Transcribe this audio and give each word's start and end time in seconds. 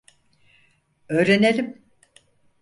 Öğrenelim. 1.09 1.83